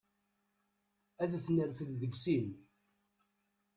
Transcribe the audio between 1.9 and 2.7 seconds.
deg sin.